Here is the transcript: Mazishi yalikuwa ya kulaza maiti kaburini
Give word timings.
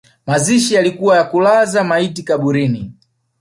Mazishi 0.27 0.73
yalikuwa 0.73 1.17
ya 1.17 1.23
kulaza 1.23 1.83
maiti 1.83 2.23
kaburini 2.23 2.93